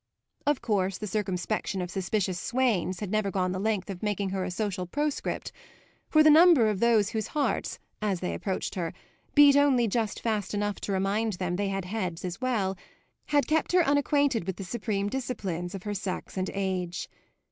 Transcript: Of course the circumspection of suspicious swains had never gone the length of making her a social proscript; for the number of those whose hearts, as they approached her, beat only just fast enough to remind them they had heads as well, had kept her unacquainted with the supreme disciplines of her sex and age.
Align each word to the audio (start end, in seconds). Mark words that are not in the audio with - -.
Of 0.47 0.63
course 0.63 0.97
the 0.97 1.05
circumspection 1.05 1.79
of 1.79 1.91
suspicious 1.91 2.39
swains 2.39 3.01
had 3.01 3.11
never 3.11 3.29
gone 3.29 3.51
the 3.51 3.59
length 3.59 3.87
of 3.87 4.01
making 4.01 4.29
her 4.31 4.43
a 4.43 4.49
social 4.49 4.87
proscript; 4.87 5.51
for 6.09 6.23
the 6.23 6.31
number 6.31 6.69
of 6.71 6.79
those 6.79 7.09
whose 7.11 7.27
hearts, 7.37 7.77
as 8.01 8.19
they 8.19 8.33
approached 8.33 8.73
her, 8.73 8.93
beat 9.35 9.55
only 9.55 9.87
just 9.87 10.19
fast 10.19 10.55
enough 10.55 10.79
to 10.79 10.91
remind 10.91 11.33
them 11.33 11.55
they 11.55 11.69
had 11.69 11.85
heads 11.85 12.25
as 12.25 12.41
well, 12.41 12.75
had 13.27 13.45
kept 13.45 13.73
her 13.73 13.85
unacquainted 13.85 14.47
with 14.47 14.55
the 14.55 14.63
supreme 14.63 15.07
disciplines 15.07 15.75
of 15.75 15.83
her 15.83 15.93
sex 15.93 16.35
and 16.35 16.49
age. 16.55 17.07